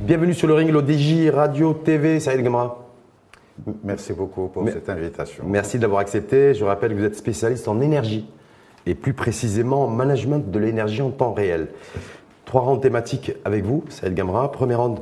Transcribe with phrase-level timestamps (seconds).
[0.00, 2.88] Bienvenue sur le ring, l'ODJ Radio TV, Saïd Gamra.
[3.84, 5.44] Merci beaucoup pour cette invitation.
[5.46, 6.54] Merci de l'avoir accepté.
[6.54, 8.26] Je rappelle que vous êtes spécialiste en énergie
[8.86, 11.68] et plus précisément en management de l'énergie en temps réel.
[12.46, 14.50] Trois rangs thématiques avec vous, Saïd Gamra.
[14.50, 14.94] Premier rang,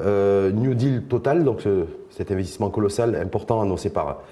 [0.00, 1.62] euh, New Deal Total, donc
[2.10, 4.22] cet investissement colossal important annoncé par,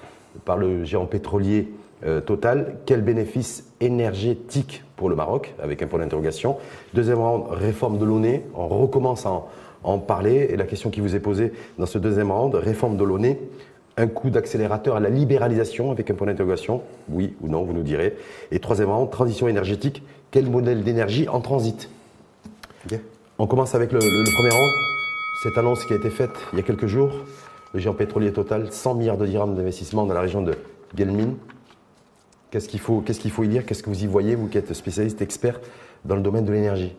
[0.45, 1.69] par le géant pétrolier
[2.05, 2.77] euh, Total.
[2.87, 6.57] Quel bénéfice énergétique pour le Maroc, avec un point d'interrogation.
[6.93, 8.41] Deuxième rang, réforme de l'ONE.
[8.55, 9.49] On recommence en
[9.85, 10.49] en parler.
[10.51, 13.37] Et la question qui vous est posée dans ce deuxième round, réforme de l'ONE,
[13.97, 17.83] un coup d'accélérateur à la libéralisation avec un point d'interrogation Oui ou non, vous nous
[17.83, 18.17] direz.
[18.51, 20.03] Et troisième round, transition énergétique,
[20.33, 21.89] quel modèle d'énergie en transit?
[23.39, 24.71] On commence avec le, premier round.
[25.45, 27.13] Cette annonce qui a été faite il y a quelques jours,
[27.75, 30.55] le géant pétrolier total, 100 milliards de dirhams d'investissement dans la région de
[30.97, 31.35] Gelmin.
[32.51, 33.67] Qu'est-ce qu'il faut, y dire?
[33.67, 35.61] Qu'est-ce que vous y voyez, vous qui êtes spécialiste, expert
[36.07, 36.97] dans le domaine de l'énergie?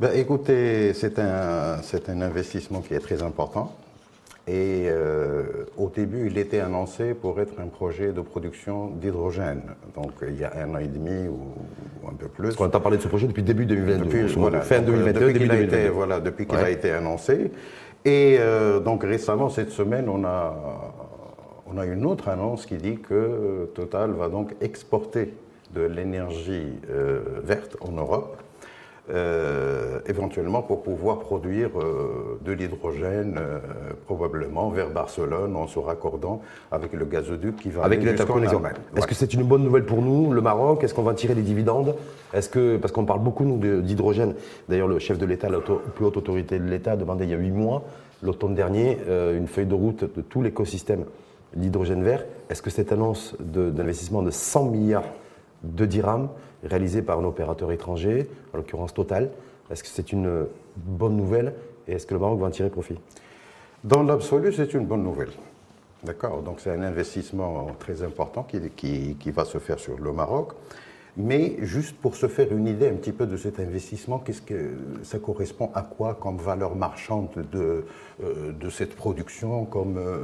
[0.00, 3.76] Ben, écoutez, c'est un investissement qui est très important.
[4.46, 9.62] Et euh, au début, il était annoncé pour être un projet de production d'hydrogène.
[9.94, 11.54] Donc il y a un an et demi ou,
[12.06, 12.54] un peu plus.
[12.58, 14.04] On entend parler de ce projet depuis début 2022.
[14.04, 17.52] Depuis, voilà, fin 2022, depuis qu'il a été, voilà, depuis qu'il a été annoncé.
[18.04, 20.54] Et euh, donc récemment, cette semaine, on a,
[21.66, 25.32] on a une autre annonce qui dit que Total va donc exporter
[25.74, 28.43] de l'énergie euh, verte en Europe
[29.10, 33.58] euh, éventuellement pour pouvoir produire euh, de l'hydrogène, euh,
[34.06, 36.40] probablement vers Barcelone, en se raccordant
[36.72, 38.62] avec le gazoduc qui va avec l'interconnexion.
[38.96, 40.82] Est-ce que c'est une bonne nouvelle pour nous, le Maroc?
[40.84, 41.94] Est-ce qu'on va tirer des dividendes?
[42.32, 44.34] Est-ce que parce qu'on parle beaucoup nous d'hydrogène.
[44.70, 47.34] D'ailleurs, le chef de l'État, la plus haute autorité de l'État, a demandé il y
[47.34, 47.82] a huit mois,
[48.22, 51.04] l'automne dernier, une feuille de route de tout l'écosystème
[51.54, 52.24] d'hydrogène vert.
[52.48, 55.04] Est-ce que cette annonce d'investissement de, de 100 milliards
[55.64, 56.28] de dirhams
[56.62, 59.30] réalisé par un opérateur étranger, en l'occurrence Total.
[59.70, 60.46] Est-ce que c'est une
[60.76, 61.54] bonne nouvelle
[61.88, 62.98] et est-ce que le Maroc va en tirer profit?
[63.82, 65.30] Dans l'absolu, c'est une bonne nouvelle.
[66.02, 66.42] D'accord?
[66.42, 70.52] Donc c'est un investissement très important qui, qui, va se faire sur le Maroc.
[71.16, 74.72] Mais juste pour se faire une idée un petit peu de cet investissement, qu'est-ce que
[75.04, 77.84] ça correspond à quoi comme valeur marchande de,
[78.22, 80.18] euh, de cette production, comme euh,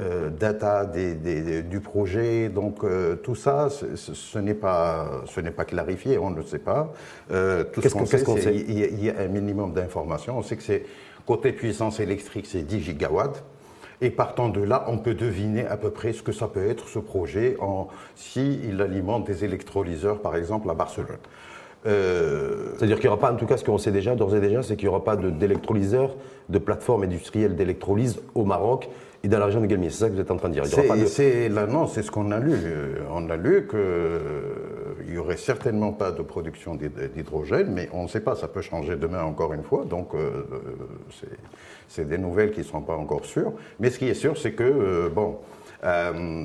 [0.00, 2.48] euh, data du projet?
[2.48, 2.80] Donc
[3.22, 6.92] tout ça, ce, n'est pas ce n'est pas clarifié, on ne sait pas.
[7.28, 10.36] tout ce qu'on sait, c'est qu'il y, a un minimum d'informations.
[10.38, 10.84] On sait que c'est
[11.24, 13.44] côté puissance électrique, c'est 10 gigawatts.
[14.02, 16.88] Et partant de là, on peut deviner à peu près ce que ça peut être
[16.88, 21.18] ce projet en, si il alimente des électrolyseurs, par exemple, à Barcelone.
[21.86, 24.40] Euh, C'est-à-dire qu'il n'y aura pas, en tout cas, ce qu'on sait déjà, d'ores et
[24.40, 26.16] déjà, c'est qu'il n'y aura pas d'électrolyseurs,
[26.48, 28.88] de, plateformes industrielles d'électrolyse au Maroc
[29.22, 29.90] et dans la région de Galmier.
[29.90, 30.66] C'est ça que vous êtes en train de dire.
[31.06, 32.54] C'est là, non, c'est ce qu'on a lu.
[33.14, 33.66] On a lu
[35.00, 38.62] qu'il n'y aurait certainement pas de production d'hydrogène, mais on ne sait pas, ça peut
[38.62, 39.84] changer demain encore une fois.
[39.84, 40.46] Donc, euh,
[41.88, 43.52] c'est des nouvelles qui ne sont pas encore sûres.
[43.78, 45.38] Mais ce qui est sûr, c'est que, euh, bon,
[45.82, 46.44] euh,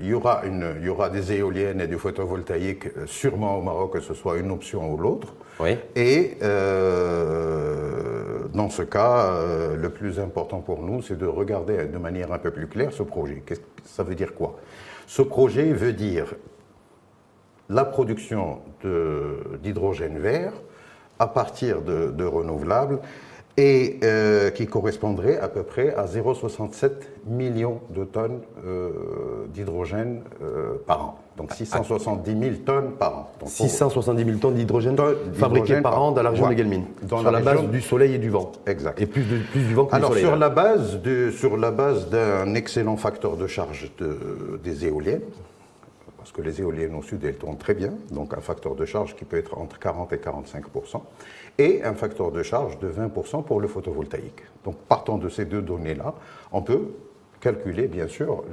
[0.00, 3.62] il, y aura une, il y aura des éoliennes et du photovoltaïque euh, sûrement au
[3.62, 5.34] Maroc, que ce soit une option ou l'autre.
[5.60, 5.76] Oui.
[5.94, 9.34] Et euh, dans ce cas,
[9.76, 13.02] le plus important pour nous, c'est de regarder de manière un peu plus claire ce
[13.02, 13.42] projet.
[13.84, 14.56] Ça veut dire quoi?
[15.06, 16.34] Ce projet veut dire
[17.68, 18.58] la production
[19.62, 20.52] d'hydrogène vert
[21.18, 23.00] à partir de, de renouvelables
[23.58, 26.90] et euh, qui correspondrait à peu près à 0,67
[27.26, 28.90] millions de tonnes euh,
[29.52, 31.18] d'hydrogène euh, par an.
[31.36, 33.46] Donc 670 000 tonnes par an.
[33.46, 34.96] 670 000 tonnes d'hydrogène
[35.34, 38.30] fabriquées par, an dans la région de Gelmine, sur la, base du soleil et du
[38.30, 38.52] vent.
[38.64, 39.00] Exact.
[39.00, 40.30] Et plus, de, plus du vent que Alors, du soleil.
[40.30, 45.22] Sur la base de, sur la base d'un excellent facteur de charge de, des éoliennes,
[46.28, 49.16] parce que les éoliennes au sud, elles tournent très bien, donc un facteur de charge
[49.16, 51.00] qui peut être entre 40 et 45%
[51.56, 54.42] et un facteur de charge de 20% pour le photovoltaïque.
[54.62, 56.14] Donc partant de ces deux données-là,
[56.52, 56.88] on peut
[57.40, 58.44] calculer bien sûr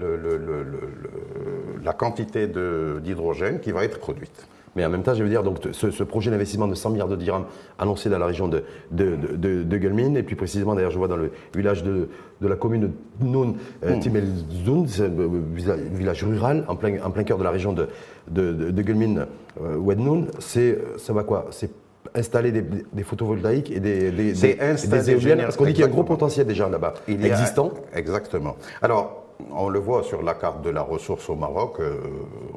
[1.83, 4.47] la quantité d'hydrogène qui va être produite.
[4.75, 7.15] Mais en même temps, je veux dire, donc, ce, projet d'investissement de 100 milliards de
[7.15, 7.45] dirhams
[7.79, 11.31] annoncé dans la région de, de, de, et puis précisément, d'ailleurs, je vois dans le
[11.55, 12.09] village de,
[12.41, 12.91] la commune de
[13.25, 14.87] Noun, euh, hmm.
[14.87, 17.87] c'est un village rural en plein, en plein cœur de la région de,
[18.29, 19.25] de, de,
[19.61, 21.47] euh, c'est, ça va quoi?
[21.51, 21.71] C'est
[22.13, 26.03] installer des, photovoltaïques et des, des, éoliennes Parce qu'on dit qu'il y a un gros
[26.03, 27.71] potentiel déjà là-bas, existant.
[27.93, 28.55] exactement.
[28.81, 31.97] Alors, on le voit sur la carte de la ressource au Maroc, euh,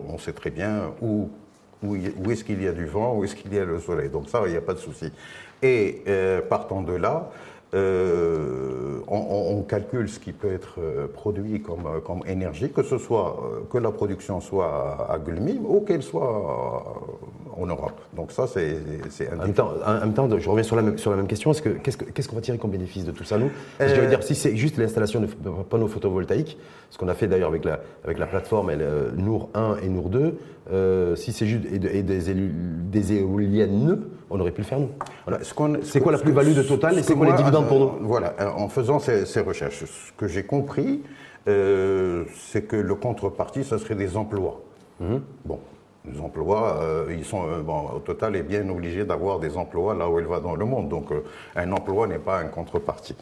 [0.08, 1.28] on sait très bien où,
[1.82, 1.96] où,
[2.30, 4.08] est-ce qu'il y a du vent, où est-ce qu'il y a le soleil.
[4.08, 5.12] Donc ça, il n'y a pas de souci.
[5.62, 7.30] Et euh, partant de là,
[7.74, 12.82] euh, on, on calcule ce qui peut être euh, produit comme, euh, comme énergie, que
[12.82, 16.84] ce soit que la production soit à Gulmim ou qu'elle soit
[17.54, 18.00] en Europe.
[18.16, 18.78] Donc ça, c'est
[19.32, 21.52] en même, temps, en même temps, je reviens sur la même, sur la même question.
[21.52, 23.50] Qu'est-ce qu'on va tirer comme bénéfice de tout ça, nous?
[23.80, 25.26] Je veux dire, si c'est juste l'installation de
[25.68, 26.56] panneaux photovoltaïques,
[26.90, 28.72] ce qu'on a fait d'ailleurs avec la, avec la plateforme
[29.16, 34.62] Nour 1 et Nour 2, si c'est juste et, des, des, éoliennes, on aurait pu
[34.62, 34.90] le faire nous.
[35.82, 38.69] C'est quoi la plus-value de Total et c'est quoi les dividendes pour nous Voilà, en
[38.69, 41.02] faisant ces, recherches, ce que j'ai compris,
[41.48, 44.60] euh, c'est que le contrepartie, ça serait des emplois.
[45.00, 45.22] Mhm.
[45.44, 45.60] Bon,
[46.10, 49.94] les emplois, euh, ils sont, euh, bon, au total, est bien obligé d'avoir des emplois
[49.94, 50.88] là où elle va dans le monde.
[50.88, 51.06] Donc,
[51.56, 53.16] un emploi n'est pas un contrepartie.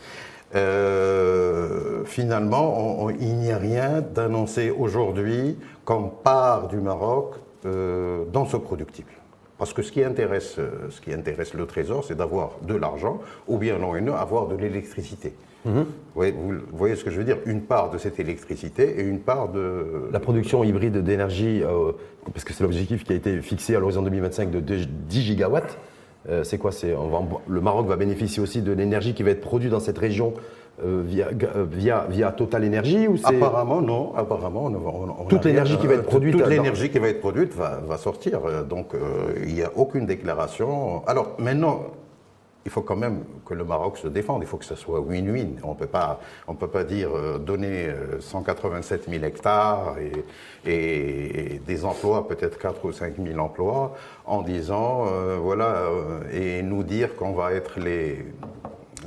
[2.04, 9.10] finalement, il n'y a rien d'annoncé aujourd'hui comme part du Maroc dans ce productible.
[9.58, 10.58] Parce que ce qui intéresse,
[10.90, 15.32] ce qui intéresse le Trésor, c'est d'avoir de l'argent, ou bien non, avoir de l'électricité.
[15.66, 15.86] Mhm.
[16.14, 17.38] Vous, voyez, ce que je veux dire?
[17.44, 20.08] Une part de cette électricité et une part de...
[20.12, 21.92] La production hybride d'énergie, euh,
[22.32, 25.78] parce que c'est l'objectif qui a été fixé à l'horizon 2025 de 10 gigawatts.
[26.28, 26.72] Euh, c'est quoi?
[26.72, 26.94] C'est,
[27.48, 30.34] Le Maroc va bénéficier aussi de l'énergie qui va être produite dans cette région
[30.84, 31.28] euh, via,
[31.70, 34.14] via, via Total Energy ou Apparemment, non.
[34.16, 36.36] Apparemment, on, toute l'énergie qui va être produite.
[36.36, 38.40] Toute l'énergie qui va être produite va, va sortir.
[38.68, 38.92] Donc,
[39.44, 41.02] il n'y a aucune déclaration.
[41.06, 41.82] Alors, maintenant,
[42.66, 44.42] il faut quand même que le Maroc se défende.
[44.42, 45.60] Il faut que ce soit win-win.
[45.62, 47.88] On ne peut pas dire euh, donner
[48.18, 49.94] 187 euh, 000 hectares
[50.66, 53.94] et, des emplois, peut-être 4 ou 5 000 emplois,
[54.24, 55.84] en disant, euh, voilà,
[56.32, 58.26] et nous dire qu'on va être les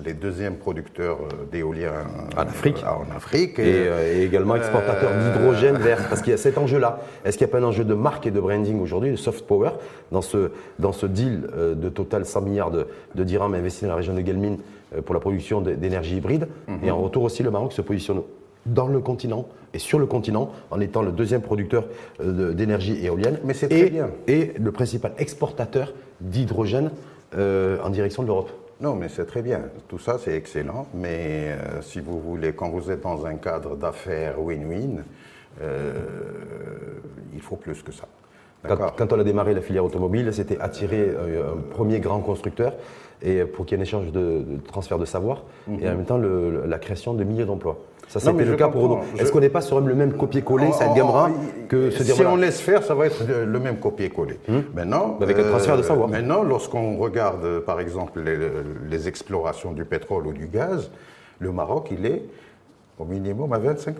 [0.06, 1.92] les deuxièmes producteurs euh, d'éolien
[2.36, 2.84] en Afrique.
[2.84, 6.08] en Afrique euh, et, également exportateurs euh, d'hydrogène vert.
[6.10, 7.00] Parce qu'il y a cet enjeu-là.
[7.26, 9.46] Est-ce qu'il n'y a pas un enjeu de marque et de branding aujourd'hui, de soft
[9.46, 9.72] power,
[10.12, 13.96] dans ce, dans ce deal de total 100 milliards de, de dirhams investis dans la
[13.96, 14.58] région de Guelmine
[15.06, 16.48] pour la production d'énergie hybride?
[16.68, 16.80] Mhm.
[16.84, 18.22] Et en retour aussi, le Maroc se positionne
[18.66, 21.86] dans le continent et sur le continent en étant le deuxième producteur
[22.24, 23.40] d'énergie éolienne.
[23.44, 24.10] Mais c'est très bien.
[24.28, 26.92] Et le principal exportateur d'hydrogène
[27.36, 28.52] en direction de l'Europe.
[28.80, 29.64] Non, mais c'est très bien.
[29.90, 30.88] Tout ça, c'est excellent.
[30.94, 35.04] Mais euh, si vous voulez, quand vous êtes dans un cadre d'affaires win-win,
[35.62, 35.94] euh,
[37.34, 38.08] il faut plus que ça.
[38.68, 42.74] Quand, on a démarré la filière automobile, c'était attirer euh, un premier grand constructeur
[43.22, 45.98] et pour qu'il y ait un échange de, transfert de savoir et en mhm.
[45.98, 47.78] même temps la création de milliers d'emplois.
[48.10, 49.04] Ça, c'était le cas pour.
[49.20, 51.30] Est-ce qu'on n'est pas sur le même copier-coller, cette Gamera,
[51.68, 54.40] que se dire Si on laisse faire, ça va être le même copier-coller.
[54.48, 54.62] Hmm.
[54.74, 56.10] Maintenant, Avec un transfert de savoir.
[56.10, 58.22] Maintenant, lorsqu'on regarde, par exemple,
[58.90, 60.90] les, explorations du pétrole ou du gaz,
[61.40, 62.24] le Maroc, il est
[62.98, 63.94] au minimum à 25%.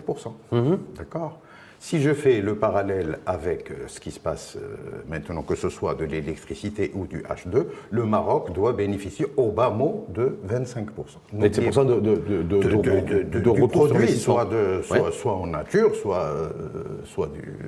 [0.50, 0.74] Hmm.
[0.96, 1.38] D'accord?
[1.80, 4.76] Si je fais le parallèle avec euh, ce qui se passe euh,
[5.08, 9.70] maintenant, que ce soit de l'électricité ou du H2, le Maroc doit bénéficier au bas
[9.70, 10.84] mot de 25%.
[11.32, 14.46] Donc, c'est de, de, de, de, de, du produit, soit,
[15.24, 16.50] en nature, soit, euh,
[17.04, 17.58] soit du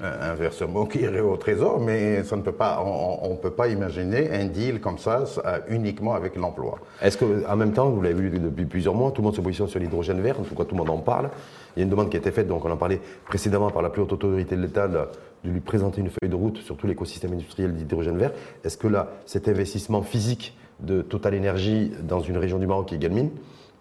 [0.00, 4.30] inversement qui irait au trésor, mais ça ne peut pas, on ne peut pas imaginer
[4.30, 5.24] un deal comme ça,
[5.68, 6.78] uniquement avec l'emploi.
[7.02, 9.68] Est-ce qu'en même temps, vous l'avez vu depuis plusieurs mois, tout le monde se positionne
[9.68, 11.30] sur l'hydrogène vert, en tout cas tout le monde en parle.
[11.76, 13.82] Il y a une demande qui a été faite, donc on en parlait précédemment par
[13.82, 15.06] la plus haute autorité de l'État, de
[15.44, 18.32] lui présenter une feuille de route sur tout l'écosystème industriel d'hydrogène vert.
[18.64, 22.94] Est-ce que là, cet investissement physique de Total Energy dans une région du Maroc qui
[22.94, 23.30] est Galmine,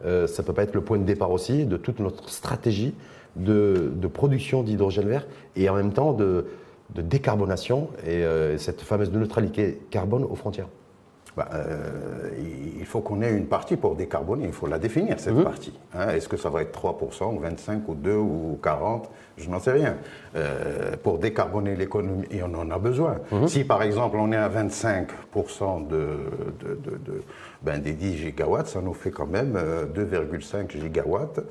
[0.06, 2.94] euh, ça ne peut pas être le point de départ aussi de toute notre stratégie
[3.38, 6.46] de, production d'hydrogène vert et en même temps de,
[6.96, 10.70] décarbonation et euh, cette fameuse neutralité carbone aux frontières
[11.38, 12.32] bah, euh,
[12.80, 15.44] il faut qu'on ait une partie pour décarboner, il faut la définir cette mhm.
[15.44, 15.74] partie.
[15.94, 16.10] Hein.
[16.10, 19.74] Est-ce que ça va être 3%, ou 25 ou 2 ou 40 Je n'en sais
[19.74, 19.98] rien.
[20.36, 23.18] Euh, pour décarboner l'économie, et on en a besoin.
[23.32, 23.48] Mhm.
[23.48, 26.08] Si par exemple on est à 25% de,
[27.62, 29.60] ben, des 10 gigawatts, ça nous fait quand même
[29.94, 31.42] 2,5 gigawatts.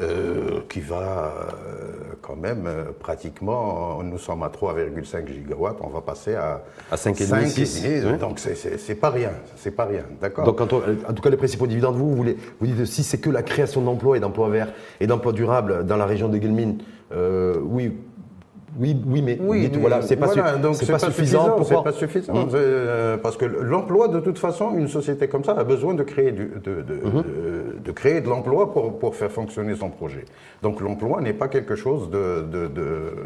[0.00, 6.00] Euh, qui va euh, quand même euh, pratiquement, nous sommes à 3,5 gigawatts, on va
[6.00, 8.04] passer à, à 5,5 6.
[8.18, 10.46] Donc c'est pas rien, c'est pas rien, d'accord.
[10.46, 13.28] Donc en tout cas les principaux dividendes, vous, vous, voulez, vous dites si c'est que
[13.28, 16.78] la création d'emplois et d'emplois verts et d'emplois durables dans la région de Guilmine,
[17.62, 17.92] oui,
[18.78, 21.62] oui, oui, mais, oui, voilà, c'est pas, pas, suffisant.
[21.64, 22.34] C'est pas suffisant.
[22.34, 22.48] Hum.
[22.54, 26.32] Euh, parce que l'emploi, de toute façon, une société comme ça a besoin de créer,
[26.32, 27.24] du, de, de, hum.
[27.84, 30.24] de, créer de l'emploi pour, pour, faire fonctionner son projet.
[30.62, 32.46] Donc l'emploi n'est pas quelque chose de,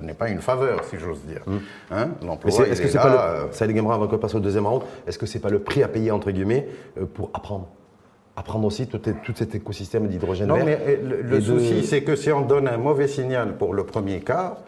[0.02, 1.42] n'est pas une faveur, si j'ose dire.
[1.46, 1.60] Hum.
[1.90, 2.50] Hein l'emploi.
[2.66, 5.26] Est-ce que c'est pas le, euh, ça avant qu'on passe au deuxième round, est-ce que
[5.26, 6.66] c'est pas le prix à payer entre guillemets
[6.98, 7.68] euh, pour apprendre?
[8.38, 10.58] apprendre aussi tout, tout, cet écosystème d'hydrogène vert.
[10.58, 13.84] Non, mais le, le souci, c'est que si on donne un mauvais signal pour le
[13.84, 14.58] premier cas,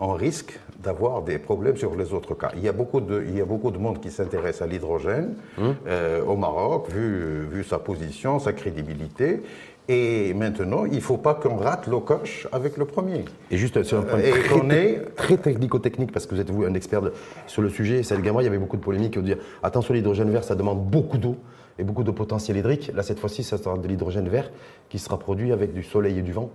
[0.00, 2.50] on risque d'avoir des problèmes sur les autres cas.
[2.56, 5.34] Il y a beaucoup de, il y a beaucoup de monde qui s'intéresse à l'hydrogène
[5.58, 5.74] hum.
[5.86, 9.42] euh, au Maroc, vu, vu sa position, sa crédibilité.
[9.90, 13.24] Et maintenant, il ne faut pas qu'on rate le coche avec le premier.
[13.50, 17.00] Et juste sur un point très, très technico-technique, parce que vous êtes vous un expert
[17.00, 17.12] de-
[17.46, 20.30] sur le sujet, Celle Gamma, il y avait beaucoup de polémiques de dire attention, l'hydrogène
[20.30, 21.36] vert, ça demande beaucoup d'eau
[21.78, 22.90] et beaucoup de potentiel hydrique.
[22.94, 24.50] Là, cette fois-ci, ça sera de l'hydrogène vert
[24.90, 26.50] qui sera produit avec du soleil et du vent.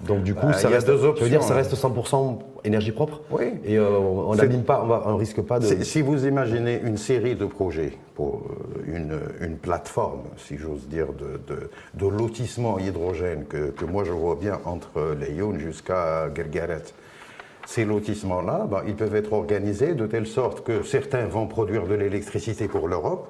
[0.00, 1.40] Donc du coup, Bah, ça il y a reste, deux ça veut dire options.
[1.42, 3.22] ça reste 100% énergie propre.
[3.30, 3.54] Oui.
[3.64, 5.66] Et euh, on n'abîme pas, on va- on risque pas de.
[5.84, 11.06] Si vous imaginez une série de projets pour euh, une, une plateforme, si j'ose dire,
[11.14, 16.82] de, de, de lotissement hydrogène que, que moi je vois bien entre Lyon jusqu'à Gergaret,
[17.66, 21.94] ces lotissements-là, ben, ils peuvent être organisés de telle sorte que certains vont produire de
[21.94, 23.28] l'électricité pour l'Europe,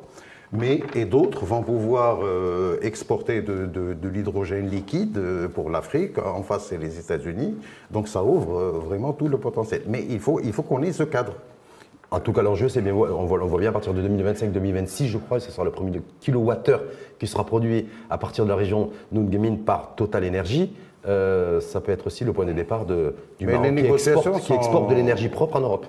[0.52, 6.18] mais et d'autres vont pouvoir euh, exporter de, de- de l'hydrogène liquide euh, pour l'Afrique.
[6.18, 7.56] En face, c'est les États-Unis.
[7.90, 9.82] Donc ça ouvre euh, vraiment tout le potentiel.
[9.86, 11.32] Mais il faut, il faut qu'on ait ce cadre.
[12.12, 15.06] En tout cas, l'enjeu, c'est bien, on voit, on voit bien à partir de 2025-2026,
[15.06, 16.82] je crois, ce sera le premier kilowattheure
[17.18, 20.72] qui sera produit à partir de la région Nungemin par Total Energy.
[21.08, 24.40] Euh, ça peut être aussi le point de départ de, du Mais Maroc qui exporte,
[24.40, 25.86] qui exporte de l'énergie propre en Europe.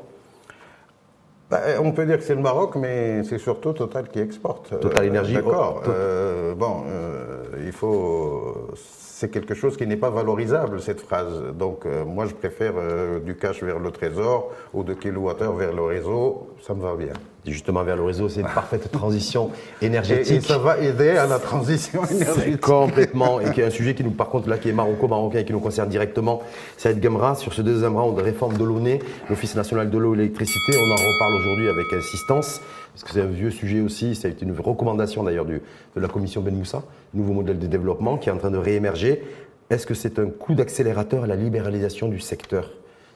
[1.50, 4.78] Bah, on peut dire que c'est le Maroc, mais c'est surtout Total qui exporte.
[4.80, 5.78] Total Euh, Énergie, D'accord.
[5.78, 8.68] oh, tot- Euh, bon, euh, il faut.
[8.76, 11.42] C'est quelque chose qui n'est pas valorisable, cette phrase.
[11.58, 15.74] Donc, euh, moi, je préfère euh, du cash vers le trésor ou de kilowattheure vers
[15.74, 16.50] le réseau.
[16.62, 17.14] Ça me va bien.
[17.52, 19.52] Justement, vers le réseau, c'est une parfaite transition
[19.82, 20.42] Et, et énergétique.
[20.44, 22.60] ça va aider à la transition C'est énergétique.
[22.62, 25.46] complètement, et qui est un sujet qui nous, par contre, là, qui est maroco-marocain et
[25.46, 26.42] qui nous concerne directement.
[26.78, 29.00] Saïd Gamra, sur ce deuxième round de réforme de l'ONE,
[29.30, 32.62] l'Office national de l'eau et l'électricité, on en reparle aujourd'hui avec insistance,
[32.94, 35.62] parce que c'est un vieux sujet aussi, ça a été une recommandation d'ailleurs de
[35.96, 36.82] la commission Ben Moussa,
[37.14, 39.24] nouveau modèle de développement qui est en train de réémerger.
[39.70, 42.72] Est-ce que c'est un coup d'accélérateur à la libéralisation du secteur?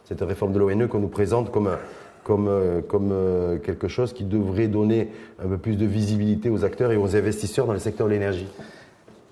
[0.06, 1.80] Cette réforme de l'ONE qu'on nous présente comme un-
[2.32, 5.10] comme, euh, euh, quelque chose qui devrait donner
[5.44, 8.48] un peu plus de visibilité aux acteurs et aux investisseurs dans le secteur de l'énergie.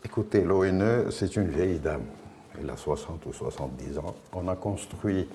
[0.04, 2.02] Écoutez, l'ONE, c'est une vieille dame.
[2.62, 4.16] Elle a 60 ou 70 ans.
[4.34, 5.30] On a construit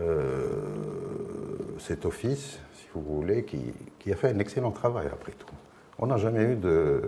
[0.00, 0.46] euh,
[1.78, 5.54] cet office, si vous voulez, qui, a fait un excellent travail après tout.
[5.98, 7.02] On n'a jamais eu de,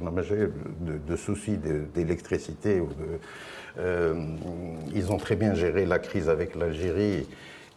[0.00, 1.58] on soucis
[1.94, 2.82] d'électricité.
[4.94, 7.26] ils ont très bien géré la crise avec l'Algérie.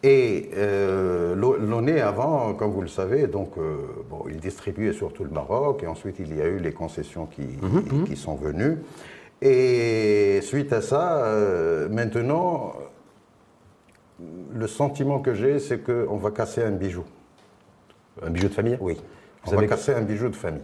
[0.07, 5.23] Et euh, l'O- l'ONE avant, comme vous le savez, donc euh, bon, il distribuait surtout
[5.23, 7.41] le Maroc, et ensuite il y a eu les concessions qui,
[8.05, 8.77] qui sont venues.
[9.41, 12.73] Et suite à ça, euh, maintenant,
[14.53, 17.03] le sentiment que j'ai, c'est qu'on va casser un bijou.
[18.21, 18.77] Un bijou de famille?
[18.79, 18.93] Oui.
[19.43, 20.61] Vous on va savez- casser un bijou de famille.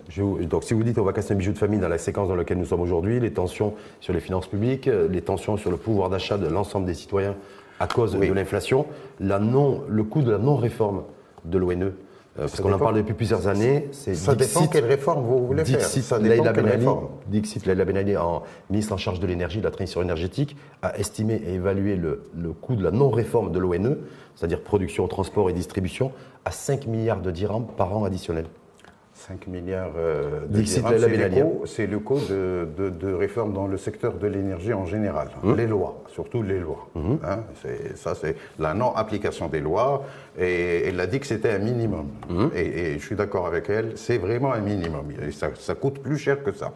[0.48, 2.36] Donc, si vous dites on va casser un bijou de famille dans la séquence dans
[2.36, 6.10] laquelle nous sommes aujourd'hui, les tensions sur les finances publiques, les tensions sur le pouvoir
[6.10, 7.36] d'achat de l'ensemble des citoyens
[7.82, 8.28] à cause Oui.
[8.30, 8.86] de l'inflation,
[9.20, 11.04] la non, le coût de la non-réforme
[11.46, 11.92] de l'ONE, euh,
[12.36, 15.82] parce qu'on en parle depuis plusieurs années, c'est Ça dépend quelle réforme vous voulez faire.
[15.82, 17.08] Ça dépend Leïla quelle Ben Ali, réforme.
[17.28, 20.98] Dixit Leïla Ben Ali, en ministre en charge de l'énergie, de la transition énergétique, a
[20.98, 23.98] estimé et évalué le, le coût de la non-réforme de l'ONE,
[24.36, 26.12] c'est-à-dire production, transport et distribution,
[26.46, 28.48] à 5 milliards de dirhams par an additionnels.
[29.28, 34.14] 5 milliards euh, de dirhams, c'est le coût- de, de- de réforme dans le secteur
[34.14, 35.28] de l'énergie en général.
[35.56, 36.88] Les lois, surtout les lois.
[36.96, 40.04] Hein, c'est- ça, c'est la non-application des lois.
[40.40, 42.08] Et elle a dit que c'était un minimum.
[42.56, 45.06] Et, et je suis d'accord avec elle, c'est vraiment un minimum.
[45.28, 46.72] Et ça, ça coûte plus cher que ça.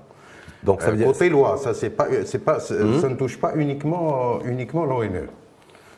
[0.64, 2.08] Donc ça Euh, veut dire, côté loi, ça, c'est pas,
[2.46, 2.76] pas, ça
[3.10, 5.28] ne touche pas uniquement, uniquement l'ONE.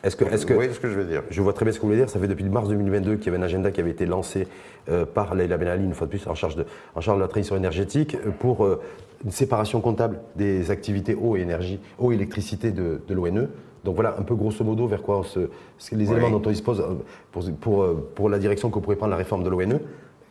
[0.04, 1.72] Est-ce que, est-ce que, Vous voyez ce que je veux dire Je vois très bien
[1.72, 2.10] ce que vous voulez dire.
[2.10, 4.46] Ça fait depuis mars 2022 qu'il y avait un agenda qui avait été lancé
[4.88, 6.64] euh, par Leïla Ben Ali, une fois de plus, en charge de,
[6.94, 8.80] en charge de la transition énergétique, euh, pour euh,
[9.24, 13.48] une séparation comptable des activités eau et énergie, eau et électricité de, de l'ONE.
[13.84, 16.12] Donc voilà, un peu grosso modo vers quoi on se, les Oui.
[16.12, 16.84] éléments dont on dispose
[17.32, 19.80] pour, pour, pour la direction que pourrait prendre la réforme de l'ONE.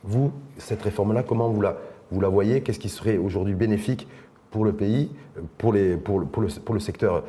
[0.03, 1.77] Vous, cette réforme-là, comment vous la,
[2.11, 2.61] vous la voyez?
[2.61, 4.07] Qu'est-ce qui serait aujourd'hui bénéfique
[4.51, 5.09] pour le pays,
[5.57, 7.23] pour, les, pour, le, pour, le, pour le secteur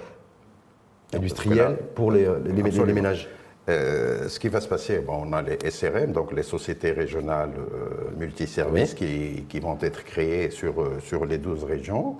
[1.14, 3.28] industriel, pour les, les- les- les ménages
[3.70, 7.50] Euh, ce qui va se passer, bon, on a les SRM, donc les sociétés régionales
[7.58, 12.16] euh, multiservices qui, qui vont être créées sur, euh, sur les 12 régions.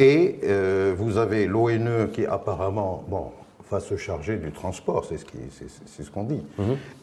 [0.00, 3.30] Et euh, vous avez l'ONE qui apparemment bon,
[3.70, 5.24] va se charger du transport, c'est ce
[5.86, 6.44] c'est ce qu'on dit.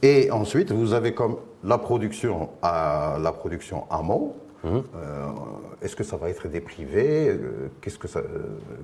[0.01, 4.33] Et ensuite, vous avez comme la production à la production amont.
[4.65, 5.27] Euh,
[5.81, 8.23] Est-ce que ça va être des privés Euh, Qu'est-ce que ça, euh,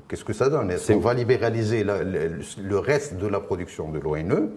[0.08, 0.70] qu'est-ce que ça donne?
[0.72, 4.50] Est-ce qu'on va libéraliser la- le, le reste de la production de l'ONE?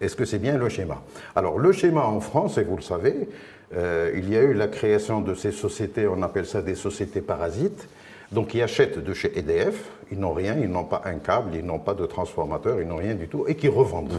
[0.00, 1.02] Est-ce que c'est bien le schéma?
[1.34, 3.28] Alors le schéma en France, et vous le savez,
[3.74, 7.20] euh, il y a eu la création de ces sociétés, on appelle ça des sociétés
[7.20, 7.88] parasites,
[8.32, 11.64] donc qui achètent de chez EDF, ils n'ont rien, ils n'ont pas un câble, ils
[11.64, 14.12] n'ont pas de transformateur, ils n'ont rien du tout, et qui revendent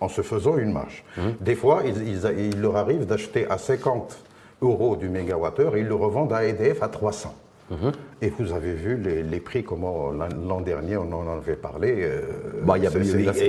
[0.00, 1.04] en se faisant une marge.
[1.40, 4.16] Des fois, ils- ils- il leur arrive d'acheter à 50
[4.64, 7.34] euros du mégawattheure ils le revendent à EDF à 300.
[7.70, 7.92] Mhm.
[8.20, 11.96] Et vous avez vu les, prix, comment l'an dernier, on en avait parlé.
[12.00, 12.20] Euh,
[12.62, 12.74] bah,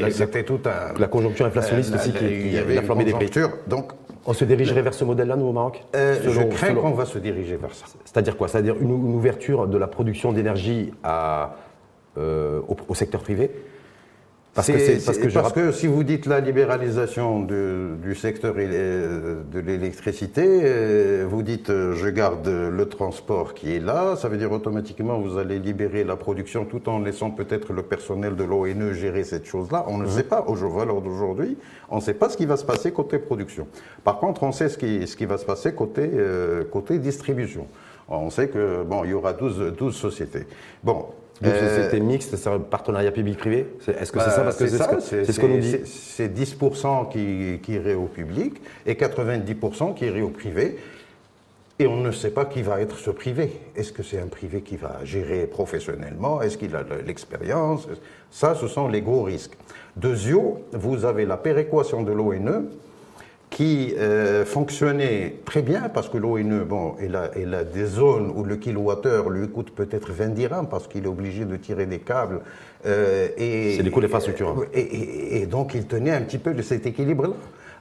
[0.09, 0.97] C'était tout un.
[0.97, 3.29] La conjoncture inflationniste aussi qui, il y avait la des prix.
[3.67, 3.91] Donc,
[4.25, 7.19] on se dirigerait vers ce modèle-là, nous, au Maroc euh, Je crains qu'on va se
[7.19, 7.85] diriger vers ça.
[8.05, 8.47] C'est-à-dire quoi?
[8.47, 10.91] C'est-à-dire une, ouverture de la production d'énergie
[12.17, 13.51] euh, au, secteur privé?
[14.55, 21.43] Parce, que, parce, que, si vous dites la libéralisation du secteur de l'électricité, euh, vous
[21.43, 25.59] dites euh, je garde le transport qui est là, ça veut dire automatiquement vous allez
[25.59, 29.83] libérer la production tout en laissant peut-être le personnel de l'ONE gérer cette chose-là.
[29.89, 30.11] On ne mhm.
[30.11, 31.57] sait pas au jour d'aujourd'hui,
[31.89, 33.67] on ne sait pas ce qui va se passer côté production.
[34.05, 37.67] Par contre, on sait ce qui, ce qui va se passer côté, euh, côté distribution.
[38.07, 40.45] On sait que bon, il y aura 12, 12 sociétés.
[40.81, 41.07] Bon,
[41.41, 45.39] donc c'était mixte, c'est un partenariat public-privé Est-ce que c'est ça Parce que c'est ce
[45.39, 45.77] qu'on nous dit.
[45.85, 50.77] C'est 10% qui, qui irait au public et 90% qui irait au privé.
[51.77, 53.51] Et on ne sait pas qui va être ce privé.
[53.75, 56.41] Est-ce que c'est un privé qui va gérer professionnellement?
[56.41, 57.85] Est-ce qu'il a l'expérience?
[58.31, 59.57] Ça, ce sont les gros risques.
[59.97, 62.69] Deuxièmement, vous avez la péréquation de l'ONE
[63.49, 68.43] qui euh, fonctionnait très bien parce que l'ONE, bon, elle a, a, des zones où
[68.43, 72.41] le kilowattheure lui coûte peut-être 20 dirhams parce qu'il est obligé de tirer des câbles.
[72.85, 74.65] Euh, et, C'est des coûts d'infrastructure.
[74.73, 77.33] Et, et, donc il tenait un petit peu de cet équilibre-là.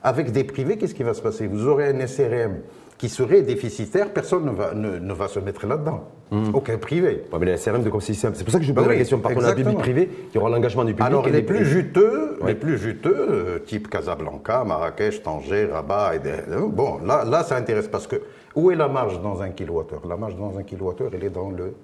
[0.03, 1.47] Avec des privés, qu'est-ce qui va se passer?
[1.47, 2.59] Vous aurez un SRM
[2.99, 6.05] qui serait déficitaire, personne ne va, ne, va se mettre là-dedans.
[6.31, 6.55] Hmm.
[6.55, 7.25] Aucun privé.
[7.39, 9.19] mais les SRM de C'est pour ça que je vous pose la question.
[9.19, 11.07] Par contre, la public-privé, il y aura l'engagement du public.
[11.07, 16.67] Alors, les, plus juteux, les plus juteux, euh, type Casablanca, Marrakech, Tanger, Rabat, et euh,
[16.69, 18.17] bon, là, là, ça intéresse parce que
[18.55, 20.07] où est la marge dans un kilowattheure?
[20.07, 21.75] La marge dans un kilowattheure, elle est dans, le,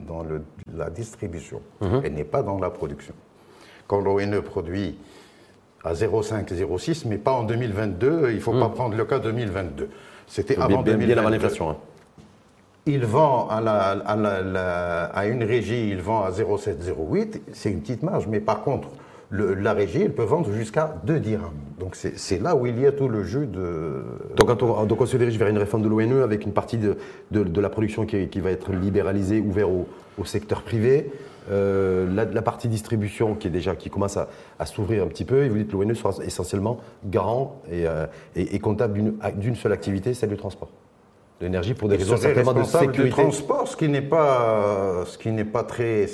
[0.00, 0.42] dans le,
[0.76, 1.62] la distribution.
[1.80, 2.02] Mhm.
[2.04, 3.14] Elle n'est pas dans la production.
[3.86, 4.98] Quand l'ONE produit
[5.84, 8.74] à 0,5, 0,6, mais pas en 2022, il ne faut pas mhm.
[8.74, 9.88] prendre le cas 2022.
[10.26, 11.70] C'était avant bien, bien avant l'inflation.
[11.70, 11.76] Hein.
[12.86, 18.02] Il vend à, la, à, une régie, il vend à 0,7, 0,8, c'est une petite
[18.02, 18.26] marge.
[18.26, 18.88] Mais par contre,
[19.30, 21.50] la régie, elle peut vendre jusqu'à 2 dirhams.
[21.78, 24.02] Donc c'est là où il y a tout le jeu de...
[24.36, 26.96] Donc, on, donc on se dirige vers une réforme de l'ONE avec une partie de,
[27.30, 29.86] de, la production qui, qui, va être libéralisée, ouverte au,
[30.18, 31.10] au secteur privé.
[31.50, 35.48] Euh, la, partie distribution qui est déjà qui commence à, s'ouvrir un petit peu, et
[35.48, 38.06] vous dites que l'ONE sera essentiellement garant et, euh,
[38.62, 40.68] comptable d'une seule activité, celle du transport.
[41.40, 43.04] L'énergie pour des raisons simplement de sécurité.
[43.04, 46.06] Du transport, ce qui n'est pas, ce qui n'est pas très.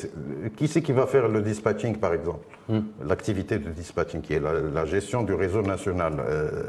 [0.57, 2.47] Qui c'est qui va faire le dispatching, par exemple?
[2.69, 2.83] Hmm.
[3.05, 6.15] L'activité de dispatching, qui est la, gestion du réseau national.
[6.21, 6.63] Euh,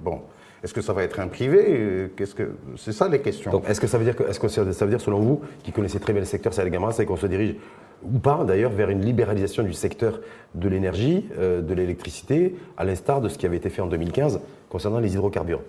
[0.00, 0.22] bon,
[0.62, 2.10] est-ce que ça va être un privé?
[2.16, 3.50] Qu'est-ce que c'est ça les questions.
[3.50, 5.72] Donc, est-ce que ça veut dire que, est-ce que ça veut dire, selon vous, qui
[5.72, 7.56] connaissez très bien le secteur, c'est c'est qu'on se dirige
[8.02, 10.20] ou pas d'ailleurs vers une libéralisation du secteur
[10.54, 14.40] de l'énergie, euh, de l'électricité, à l'instar de ce qui avait été fait en 2015
[14.68, 15.62] concernant les hydrocarbures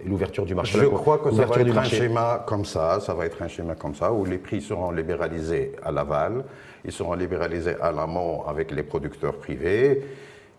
[0.00, 0.78] et l'ouverture du marché.
[0.78, 3.74] Je crois que ça va être un schéma comme ça, ça va être un schéma
[3.74, 6.44] comme ça, où les prix seront libéralisés à l'aval,
[6.84, 10.04] ils seront libéralisés à l'amont avec les producteurs privés,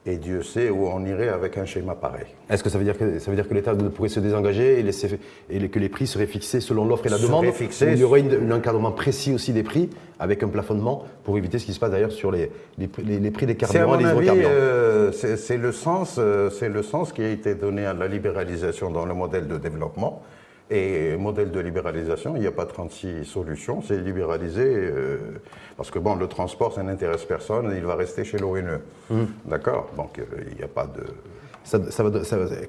[0.05, 2.25] et Dieu sait où on irait avec un schéma pareil.
[2.49, 4.83] Est-ce que ça veut dire que, ça veut dire que l'État pourrait se désengager et,
[4.83, 7.45] laisser, et que les prix seraient fixés selon l'offre et la demande
[7.81, 11.65] Il y aurait un encadrement précis aussi des prix avec un plafonnement pour éviter ce
[11.65, 12.87] qui se passe d'ailleurs sur les, les,
[13.31, 14.49] prix des carburants et des hydrocarbures.
[14.49, 19.05] Euh, c'est le, sens, euh, le sens qui a été donné à la libéralisation dans
[19.05, 20.21] le modèle de développement.
[20.71, 25.17] Et modèle de libéralisation, il n'y a pas 36 solutions, c'est libéraliser, euh,
[25.77, 28.79] parce que bon, le transport, ça n'intéresse personne, il va rester chez l'ONE.
[29.09, 29.27] Hum.
[29.45, 29.89] D'accord?
[29.97, 31.03] Donc euh, il n'y a pas de...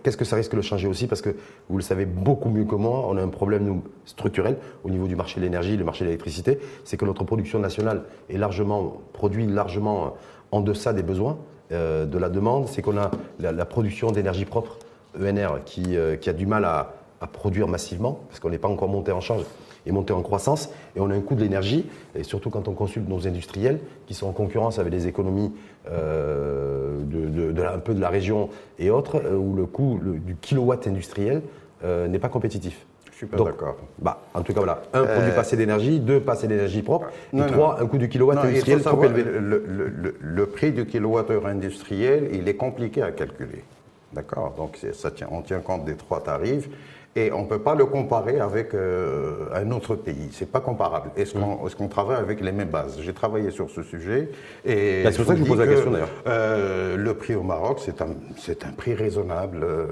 [0.02, 1.06] Qu'est-ce que ça risque de changer aussi?
[1.06, 1.30] Parce que
[1.68, 5.06] vous le savez beaucoup mieux que moi, on a un problème nous, structurel au niveau
[5.06, 9.00] du marché de l'énergie, le marché de l'électricité, c'est que notre production nationale est largement,
[9.12, 10.16] produit largement
[10.52, 11.38] en deçà des besoins
[11.70, 14.78] euh, de la demande, c'est qu'on a la, production d'énergie propre,
[15.18, 18.88] ENR, qui, qui a du mal à à produire massivement, parce qu'on n'est pas encore
[18.88, 19.44] monté en charge
[19.86, 22.72] et monté en croissance, et on a un coût de l'énergie, et surtout quand on
[22.72, 25.52] consulte nos industriels, qui sont en concurrence avec les économies
[25.90, 30.86] euh, de, un peu de la région et autres, euh, où le coût du kilowatt
[30.86, 31.42] industriel
[31.84, 32.86] euh, n'est pas compétitif.
[33.10, 33.76] Je suis pas d'accord.
[33.98, 34.82] Bah, en tout cas, voilà.
[34.94, 36.00] Un, produit passé d'énergie.
[36.00, 37.08] Deux, passé d'énergie propre.
[37.34, 39.24] et trois, un coût du kilowatt industriel trop élevé.
[39.24, 43.62] Le, le, prix du kilowattheure industriel, il est compliqué à calculer.
[44.14, 44.54] D'accord?
[44.56, 46.68] Donc, ça tient, on tient compte des trois tarifs.
[47.16, 50.28] Et on ne peut pas le comparer avec euh, un autre pays.
[50.30, 51.10] C'est pas comparable.
[51.16, 53.00] Est-ce qu'on est travaille avec les mêmes bases?
[53.00, 54.30] J'ai travaillé sur ce sujet.
[54.64, 56.08] Et bah, c'est pour ça que je vous pose la question d'ailleurs.
[56.28, 59.58] Euh, le prix au Maroc, c'est un, un prix raisonnable.
[59.64, 59.86] Euh,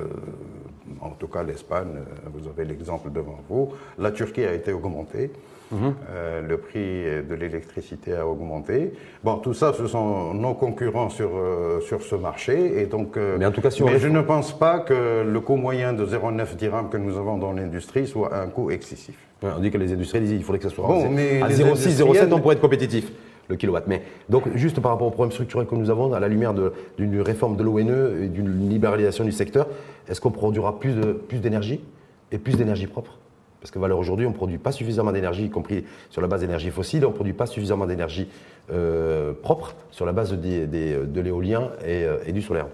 [1.01, 1.99] en tout cas, l'Espagne,
[2.33, 3.73] vous avez l'exemple devant vous.
[3.99, 5.33] La Turquie a été augmentée.
[5.71, 5.95] Mhm.
[6.11, 8.93] Euh, le prix de l'électricité a augmenté.
[9.23, 12.81] Bon, tout ça, ce sont nos concurrents sur, euh, sur ce marché.
[12.81, 15.57] Et donc, euh, mais en tout cas, si je ne pense pas que le coût
[15.57, 19.17] moyen de 0,9 dirhams que nous avons dans l'industrie soit un coût excessif.
[19.43, 22.33] on dit que les industriels, il faudrait que ça soit bon, mais à 0,6, 0,7,
[22.33, 23.13] on pourrait être compétitif
[23.49, 23.87] le kilowatt.
[23.87, 26.55] Mais donc, juste par rapport au problème structurel que nous avons, à la lumière
[26.99, 29.69] d'une réforme de l'ONE et d'une libéralisation du secteur,
[30.09, 30.95] est-ce qu'on produira plus
[31.41, 33.19] d'énergie plus et plus d'énergie propre?
[33.61, 36.41] Parce que voilà, aujourd'hui, on ne produit pas suffisamment d'énergie, y compris sur la base
[36.41, 38.29] d'énergie fossile, on ne produit pas suffisamment d'énergie
[38.71, 42.67] euh, propre sur la base de l'éolien euh, et, du solaire.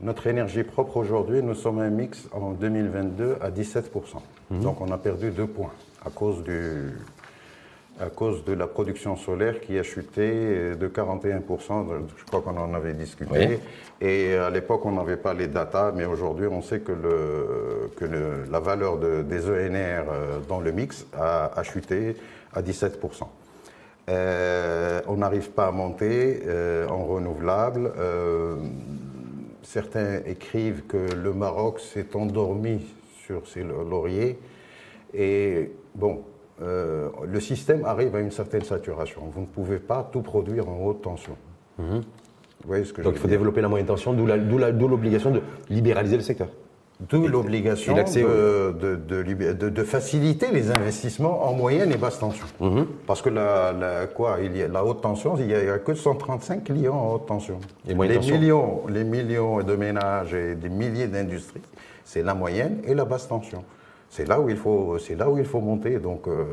[0.00, 3.82] Notre énergie propre aujourd'hui, nous sommes un mix en 2022 à 17%.
[4.50, 4.60] Mhm.
[4.60, 5.72] Donc on a perdu deux points
[6.04, 6.92] à cause du,
[7.98, 12.74] à cause de la production solaire qui a chuté de 41%, je crois qu'on en
[12.74, 13.60] avait discuté.
[14.00, 18.04] Et à l'époque, on n'avait pas les datas, mais aujourd'hui, on sait que, le, que
[18.50, 22.16] la valeur des ENR euh, dans le mix a, chuté
[22.52, 23.24] à 17%.
[24.08, 27.92] Euh, on n'arrive pas à monter euh, en renouvelable.
[29.62, 32.86] certains écrivent que le Maroc s'est endormi
[33.24, 34.38] sur ses lauriers.
[35.14, 36.22] Et bon,
[36.62, 39.22] euh, le système arrive à une certaine saturation.
[39.32, 41.36] Vous ne pouvez pas tout produire en haute tension.
[41.78, 42.00] Mhm.
[42.00, 46.16] Vous voyez ce que Donc il faut développer la moyenne tension, d'où l'obligation de libéraliser
[46.16, 46.48] le secteur.
[46.98, 48.72] D'où l'obligation de,
[49.52, 52.46] de, faciliter les investissements en moyenne et basse tension.
[52.58, 52.86] Mhm.
[53.06, 56.64] Parce que la, quoi, il y a, la haute tension, il n'y a, que 135
[56.64, 57.60] clients en haute tension.
[57.86, 61.60] Et les, millions, les millions de ménages et des milliers d'industries,
[62.02, 63.62] c'est la moyenne et la basse tension.
[64.08, 65.98] C'est là où il faut, c'est là où il faut monter.
[65.98, 66.44] Donc, euh,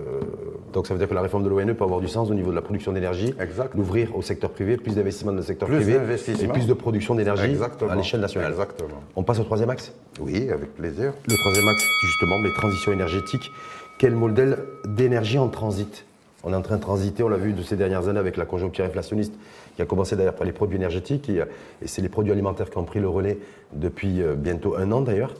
[0.73, 2.49] donc ça veut dire que la réforme de l'ONE peut avoir du sens au niveau
[2.49, 3.33] de la production d'énergie,
[3.75, 7.55] l'ouvrir au secteur privé, plus d'investissements dans le secteur privé, et plus de production d'énergie
[7.89, 8.51] à l'échelle nationale.
[8.51, 9.01] Exactement.
[9.15, 9.93] On passe au troisième axe.
[10.19, 11.13] Oui, avec plaisir.
[11.27, 13.49] Le troisième axe, justement, les transitions énergétiques.
[13.97, 16.05] Quel modèle d'énergie en transit?
[16.43, 18.45] On est en train de transiter, on l'a vu de ces dernières années avec la
[18.45, 19.33] conjoncture inflationniste
[19.75, 21.41] qui a commencé d'ailleurs par les produits énergétiques et,
[21.85, 23.37] c'est les produits alimentaires qui ont pris le relais
[23.71, 25.33] depuis euh, bientôt un an d'ailleurs.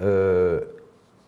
[0.00, 0.60] Euh,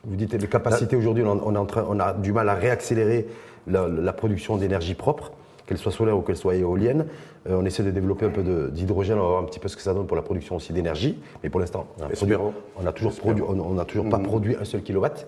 [0.05, 3.27] vous dites les capacités aujourd'hui, on, on, a du mal à réaccélérer
[3.67, 5.33] la, production d'énergie propre,
[5.67, 7.07] qu'elle soit solaire ou qu'elle soit éolienne.
[7.49, 9.77] Euh, on essaie de développer un peu d'hydrogène, on va voir un petit peu ce
[9.77, 11.19] que ça donne pour la production aussi d'énergie.
[11.43, 14.25] Mais pour l'instant, on n'a toujours, on toujours pas mhm.
[14.25, 15.27] produit un seul kilowatt.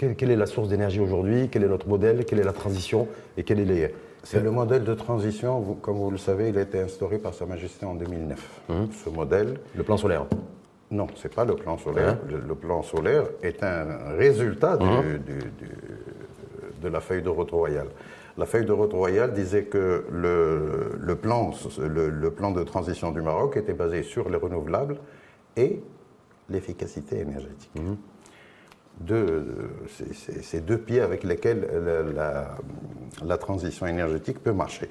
[0.00, 0.14] Mhm.
[0.14, 1.48] quelle, est la source d'énergie aujourd'hui?
[1.50, 2.24] Quel est notre modèle?
[2.24, 3.08] Quelle est la transition?
[3.36, 6.60] Et quel est les c'est le modèle de transition, comme vous le savez, il a
[6.60, 8.60] été instauré par Sa Majesté en 2009.
[8.68, 8.88] Mhm.
[9.04, 9.58] Ce modèle.
[9.74, 10.26] Le plan solaire.
[10.92, 12.18] Non, ce n'est pas le plan solaire.
[12.22, 12.40] Hein?
[12.46, 15.02] Le, plan solaire est un résultat hein?
[16.82, 17.88] de la feuille de route royale.
[18.36, 23.56] La feuille de route royale disait que le, plan, le, plan de transition du Maroc
[23.56, 24.98] était basé sur les renouvelables
[25.56, 25.82] et
[26.50, 27.72] l'efficacité énergétique.
[27.74, 27.94] Mmh.
[30.42, 31.66] C'est deux pieds avec lesquels
[32.14, 32.54] la,
[33.24, 34.90] la, transition énergétique peut marcher.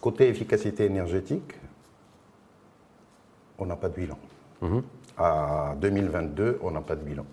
[0.00, 1.54] Côté efficacité énergétique,
[3.58, 4.18] on n'a pas de bilan.
[5.16, 7.24] À 2022, on n'a pas de bilan.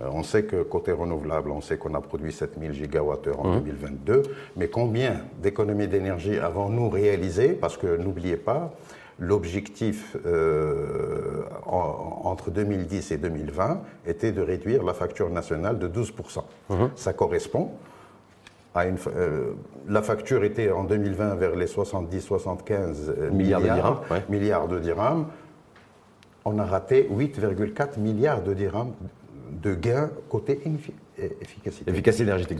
[0.00, 4.22] Euh, on sait que côté renouvelable, on sait qu'on a produit 7000 gigawattheures en 2022,
[4.56, 8.72] mais combien d'économies d'énergie avons-nous réalisé Parce que n'oubliez pas,
[9.20, 16.42] l'objectif euh, entre 2010 et 2020 était de réduire la facture nationale de 12%.
[16.96, 17.70] Ça correspond
[18.74, 18.96] à une...
[19.16, 19.52] Euh,
[19.88, 25.26] la facture était en 2020 vers les 70-75 milliards, milliards de dirhams
[26.44, 28.92] on a raté 8,4 milliards de dirhams
[29.62, 30.60] de gains côté
[31.40, 31.90] efficacité.
[31.90, 32.58] Efficacité énergétique.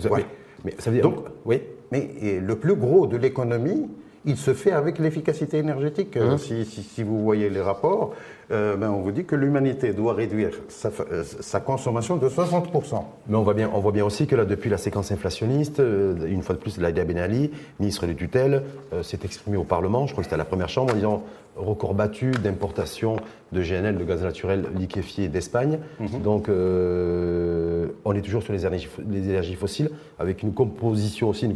[0.64, 1.60] Mais, ça veut dire, Donc, oui.
[1.92, 3.88] Mais le plus gros de l'économie,
[4.26, 6.16] il se fait avec l'efficacité énergétique.
[6.16, 8.14] Hein si, vous voyez les rapports,
[8.50, 13.04] euh, ben on vous dit que l'humanité doit réduire sa, euh, consommation de 60%.
[13.28, 16.26] Mais on voit, bien, on voit bien aussi que là, depuis la séquence inflationniste, euh,
[16.26, 18.62] une fois de plus, Laïda Ben Ali, ministre de tutelle,
[19.02, 21.22] s'est exprimé au Parlement, je crois que c'était à la première chambre, en disant
[21.56, 23.16] record battu d'importation
[23.52, 25.78] de GNL, de gaz naturel liquéfié d'Espagne.
[26.00, 26.22] Mhm.
[26.22, 31.54] Donc on est toujours sur les énergies, les énergies, fossiles, avec une composition aussi, une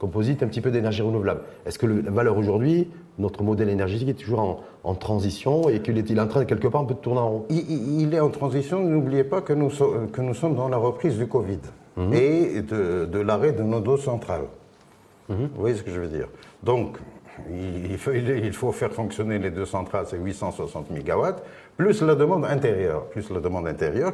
[0.00, 1.42] composite un petit peu d'énergie renouvelable.
[1.66, 6.08] Est-ce que la valeur aujourd'hui, notre modèle énergétique est toujours en, transition et qu'il est,
[6.08, 8.20] il est en train de quelque part un peu de tourner en rond il, est
[8.20, 11.60] en transition, n'oubliez pas que nous, que nous sommes dans la reprise du Covid
[11.96, 12.14] mhm.
[12.14, 14.46] et de, l'arrêt de nos dos centrales.
[15.28, 15.50] Mhm.
[15.54, 16.28] Vous voyez ce que je veux dire?
[16.62, 16.96] Donc,
[17.50, 21.24] il faut, il faut, faire fonctionner les deux centrales, c'est 860 MW,
[21.80, 24.12] plus la demande intérieure, plus la demande intérieure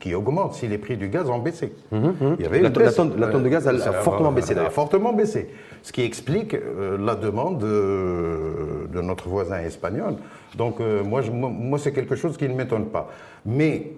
[0.00, 1.74] qui, augmente si les prix du gaz ont baissé.
[1.92, 4.72] Mhm, il y avait la, tonne, de gaz a, fortement baissé d'ailleurs.
[4.72, 5.50] fortement baissé.
[5.82, 10.14] Ce qui explique euh, la demande de, notre voisin espagnol.
[10.56, 13.10] Donc euh, moi, moi c'est quelque chose qui ne m'étonne pas.
[13.44, 13.92] Mais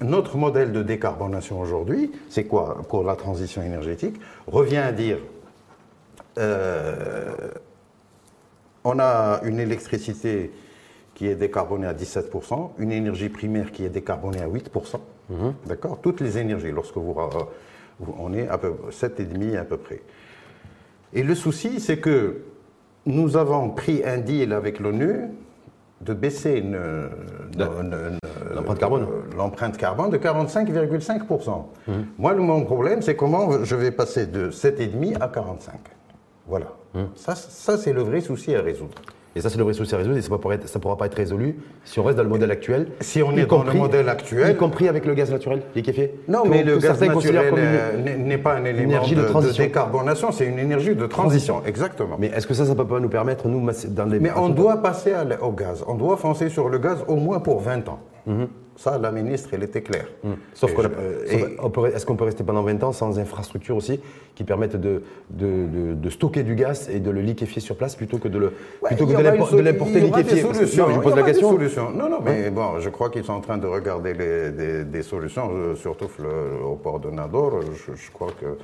[0.00, 2.78] notre modèle de décarbonation aujourd'hui, c'est quoi?
[2.88, 4.16] Pour la transition énergétique
[4.48, 5.18] Revient à dire,
[6.38, 7.30] euh,
[8.82, 10.50] on a une électricité
[11.22, 14.98] qui est décarbonée à 17%, une énergie primaire qui est décarbonée à 8%.
[15.30, 15.54] Mhm.
[15.66, 16.00] D'accord?
[16.02, 17.14] Toutes les énergies, lorsque vous,
[18.18, 20.02] on est à peu 7,5 à peu près.
[21.12, 22.42] Et le souci, c'est que
[23.06, 25.28] nous avons pris un deal avec l'ONU
[26.00, 26.60] de baisser
[28.52, 29.06] l'empreinte carbone.
[29.36, 31.66] l'empreinte carbone de 45,5%.
[31.86, 31.92] Mmh.
[32.18, 35.74] Moi, mon problème, c'est comment je vais passer de 7,5 à 45.
[36.48, 36.66] Voilà.
[36.94, 37.02] Mmh.
[37.14, 38.96] Ça, ça c'est le vrai souci à résoudre.
[39.34, 41.56] Et ça, c'est le vrai souci à résoudre et ça ne pourra pas être résolu
[41.84, 42.88] si on reste dans le modèle actuel.
[43.00, 44.54] Si on est dans le modèle actuel.
[44.54, 47.54] Y compris avec le gaz naturel liquéfié Non, mais le gaz naturel
[48.18, 51.62] n'est pas un élément de, de, décarbonation, c'est une énergie de transition.
[51.66, 52.16] Exactement.
[52.18, 54.20] Mais est-ce que ça, ça ne peut pas nous permettre, nous, dans les.
[54.20, 55.82] Mais on doit passer au gaz.
[55.86, 58.00] On doit foncer sur le gaz au moins pour 20 ans.
[58.26, 58.48] Mhm.
[58.76, 60.06] Ça, la ministre, elle était claire.
[60.24, 60.36] Hum.
[60.54, 60.82] Sauf que,
[61.26, 64.00] est-ce qu'on peut rester pendant 20 ans sans infrastructure aussi
[64.34, 68.28] qui permettent de, de, stocker du gaz et de le liquéfier sur place plutôt que
[68.28, 68.50] de
[68.82, 71.58] l'importer liquéfié Non, je pose la question.
[71.90, 75.74] Non, non, mais bon, je crois qu'ils sont en train de regarder des, solutions, euh,
[75.74, 76.08] surtout
[76.64, 77.60] au port de Nador.
[77.62, 78.56] je crois que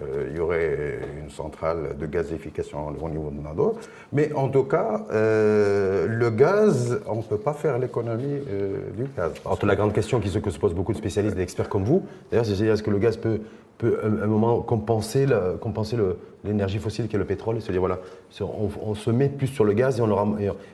[0.00, 3.74] euh, il y aurait une centrale de gazification au niveau de Nador.
[4.12, 9.04] Mais en tout cas, euh, le gaz, on ne peut pas faire l'économie euh, du
[9.16, 9.32] gaz.
[9.44, 12.04] Alors, la grande question qui se, que se posent beaucoup de spécialistes, d'experts comme vous,
[12.30, 13.40] d'ailleurs, c'est est-ce que le gaz peut,
[13.78, 15.26] peut à un moment compenser,
[15.60, 15.96] compenser
[16.44, 17.58] l'énergie fossile qui est le pétrole?
[17.58, 17.98] Et se dire voilà,
[18.40, 20.26] on, se met plus sur le gaz et, on aura,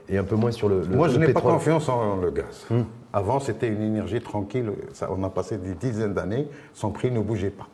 [0.09, 2.67] et, un peu moins sur le, le Moi, je n'ai pas confiance en le gaz.
[2.71, 2.83] Hmm.
[3.13, 4.71] Avant, c'était une énergie tranquille.
[4.93, 7.67] Ça, on a passé des dizaines d'années, son prix ne bougeait pas.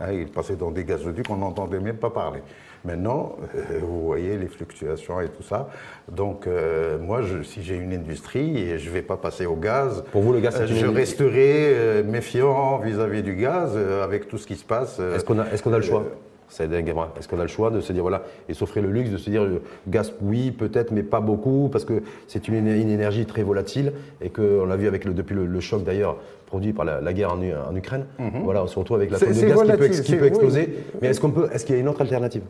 [0.00, 2.40] Ah, il passait dans des gazoducs qu'on n'entendait même pas parler.
[2.84, 5.68] Maintenant, euh, vous voyez les fluctuations et tout ça.
[6.10, 10.04] Donc, euh, moi, si j'ai une industrie et je ne vais pas passer au gaz,
[10.12, 14.54] pour vous, le gaz, je resterai euh, méfiant vis-à-vis du gaz avec tout ce qui
[14.54, 15.00] se passe.
[15.00, 16.04] Est-ce qu'on a, est a, le choix?
[16.50, 19.28] Est-ce qu'on a le choix de se dire, voilà, et s'offrir le luxe de se
[19.28, 19.46] dire,
[19.86, 24.64] gaz, oui, peut-être, mais pas beaucoup, parce que c'est une, énergie très volatile, et qu'on
[24.64, 26.16] l'a vu avec le, depuis le, choc d'ailleurs
[26.48, 28.06] produit par la, guerre en, Ukraine.
[28.18, 28.42] Mhm.
[28.42, 30.84] Voilà, on se retrouve avec la tonne de gaz qui peut, exploser.
[31.00, 32.42] Mais est-ce qu'on peut, est-ce qu'il y a une autre alternative?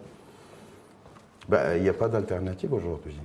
[1.49, 3.19] Ben, Il n'y a pas d'alternative aujourd'hui.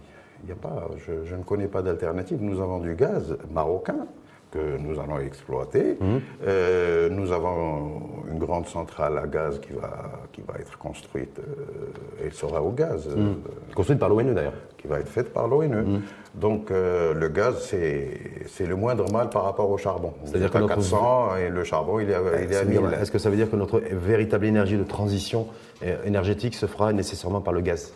[0.46, 2.40] Il a pas, je ne connais pas d'alternative.
[2.42, 4.08] Nous avons du gaz marocain
[4.54, 5.98] que nous allons exploiter.
[6.00, 6.22] Mhm.
[6.46, 12.24] Euh, nous avons une grande centrale à gaz qui va, qui va être construite, euh,
[12.24, 13.10] elle sera au gaz.
[13.10, 13.34] Euh,
[13.74, 14.54] construite par l'ONU d'ailleurs.
[14.78, 15.76] Qui va être faite par l'ONU.
[15.76, 16.02] Mhm.
[16.36, 20.14] Donc le gaz, c'est le moindre mal par rapport au charbon.
[20.26, 22.80] C'est-à-dire qu'à 400 et le charbon, il est, il est à 1000.
[23.00, 25.48] Est-ce que ça veut dire que notre véritable énergie de transition
[26.06, 27.94] énergétique se fera nécessairement par le gaz?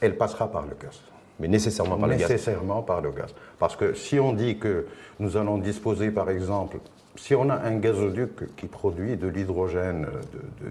[0.00, 1.00] Elle passera par le gaz
[1.38, 2.30] mais nécessairement par le gaz.
[2.30, 3.34] Nécessairement par le gaz.
[3.58, 4.86] Parce que si on dit que
[5.20, 6.78] nous allons disposer, par exemple,
[7.16, 10.06] si on a un gazoduc qui produit de l'hydrogène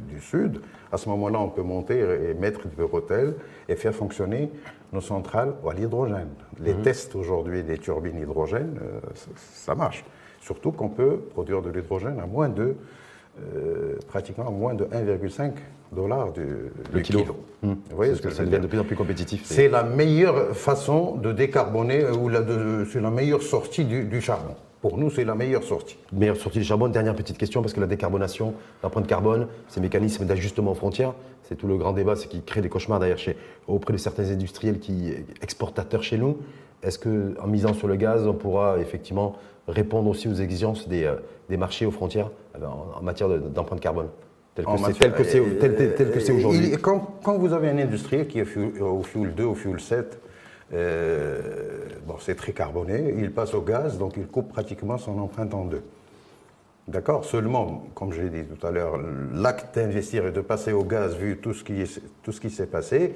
[0.09, 3.35] du sud, à ce moment-là, on peut monter et mettre du rotel
[3.67, 4.49] et faire fonctionner
[4.93, 6.29] nos centrales à l'hydrogène.
[6.59, 6.81] Les mhm.
[6.81, 8.99] tests aujourd'hui des turbines hydrogène, euh,
[9.35, 10.05] ça marche.
[10.39, 12.75] Surtout qu'on peut produire de l'hydrogène à moins de,
[13.41, 15.51] euh, pratiquement à moins de 1,5
[15.91, 16.45] dollars du,
[16.93, 17.25] le kilo.
[17.63, 19.41] Vous voyez ce que ça devient de plus en plus compétitif.
[19.45, 22.29] C'est la meilleure façon de décarboner, ou
[22.91, 24.55] c'est la meilleure sortie du, charbon.
[24.81, 25.97] Pour nous, c'est la meilleure sortie.
[26.11, 26.87] Meilleure sortie du charbon.
[26.87, 31.55] Dernière petite question, parce que la décarbonation, l'empreinte carbone, ces mécanismes d'ajustement aux frontières, c'est
[31.55, 34.79] tout le grand débat, c'est qui crée des cauchemars d'ailleurs chez, auprès de certains industriels
[34.79, 36.37] qui exportateurs chez nous.
[36.83, 39.35] Est-ce qu'en misant sur le gaz, on pourra effectivement
[39.67, 41.15] répondre aussi aux exigences des, euh,
[41.49, 44.07] des marchés aux frontières euh, en, en matière d'empreinte carbone?
[44.63, 46.71] Tel que c'est aujourd'hui.
[46.81, 48.45] Quand, quand, vous avez un industriel qui est
[48.79, 50.19] au fuel 2, au fuel 7,
[50.73, 51.39] euh,
[52.05, 55.65] bon, c'est très carboné, il passe au gaz, donc il coupe pratiquement son empreinte en
[55.65, 55.83] deux.
[56.87, 57.25] D'accord?
[57.25, 58.97] Seulement, comme je l'ai dit tout à l'heure,
[59.33, 61.83] l'acte d'investir et de passer au gaz, vu tout ce qui,
[62.23, 63.13] tout ce qui s'est passé,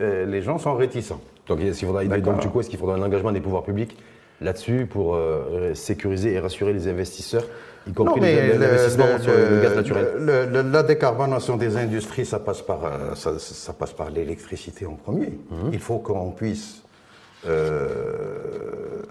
[0.00, 1.20] euh, les gens sont réticents.
[1.46, 1.84] Donc, est-ce
[2.20, 3.96] donc, du coup, est-ce qu'il faudra un engagement des pouvoirs publics
[4.40, 7.44] là-dessus pour euh, sécuriser et rassurer les investisseurs
[7.86, 13.14] y compris l'investissement sur le, gaz naturel La décarbonation des industries, ça passe par, euh,
[13.14, 15.38] ça, passe par l'électricité en premier.
[15.50, 15.70] Mhm.
[15.72, 16.82] Il faut qu'on puisse
[17.46, 17.88] euh,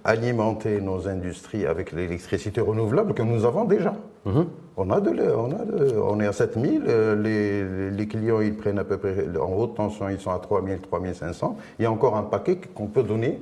[0.04, 3.94] alimenter nos industries avec l'électricité renouvelable que nous avons déjà.
[4.26, 4.46] Mhm.
[4.78, 8.56] On, a de, on, a de, on est à 7000, euh, les, les, clients ils
[8.56, 11.58] prennent à peu près, en haute tension ils sont à 3000, 3500.
[11.80, 13.42] Il y a encore un paquet qu'on peut donner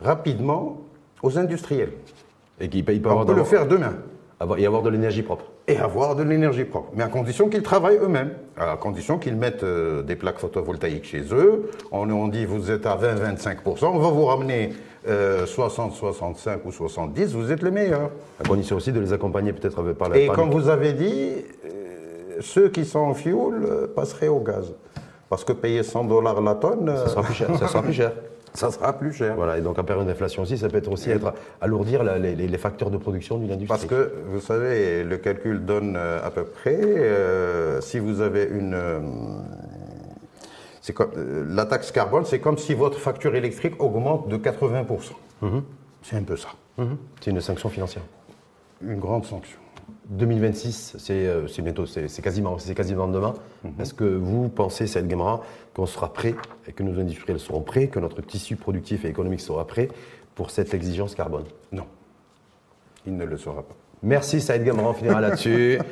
[0.00, 0.80] rapidement
[1.22, 1.92] aux industriels.
[2.60, 3.94] Et qui On peut le faire demain
[4.58, 5.46] et avoir de l'énergie propre.
[5.66, 6.90] et avoir de l'énergie propre.
[6.94, 11.22] Mais à condition qu'ils travaillent eux-mêmes, à condition qu'ils mettent euh, des plaques photovoltaïques chez
[11.32, 11.70] eux.
[11.90, 14.72] On, on dit vous êtes à 20-25%, on va vous ramener
[15.46, 18.10] 60, 65 ou 70, vous êtes les meilleurs.
[18.42, 22.38] À condition aussi de les accompagner peut-être par la Et comme vous avez dit, euh,
[22.40, 24.74] ceux qui sont en fuel euh, passeraient au gaz.
[25.28, 26.92] Parce que payer 100 dollars la tonne.
[26.96, 27.48] Ça sera plus cher.
[27.58, 28.12] Ça sera plus cher.
[28.56, 29.34] Ça sera plus cher.
[29.36, 32.58] Voilà, et donc en période d'inflation aussi, ça peut être aussi être alourdir la- les,
[32.58, 33.68] facteurs de production d'une industrie.
[33.68, 38.44] Parce que, vous savez, le calcul donne euh, à peu près, euh, si vous avez
[38.44, 38.74] une...
[38.74, 39.00] euh,
[40.80, 44.86] c'est comme, euh, la taxe carbone, c'est comme si votre facture électrique augmente de 80%.
[46.02, 46.48] C'est un peu ça.
[46.78, 46.96] Mhm.
[47.20, 48.04] C'est une sanction financière.
[48.82, 49.58] Une grande sanction.
[50.10, 53.34] 2026, c'est euh, c'est bientôt, c'est quasiment, c'est quasiment demain.
[53.64, 53.72] Mhm.
[53.80, 55.42] Est-ce que vous pensez, Saïd Gamara,
[55.74, 56.34] qu'on sera prêt,
[56.68, 59.88] et que nos industriels seront prêts, que notre tissu productif et économique sera prêt
[60.34, 61.44] pour cette exigence carbone?
[61.72, 61.84] Non.
[63.06, 63.74] Il ne le sera pas.
[64.02, 65.78] Merci Saïd Gamara, on finira là-dessus.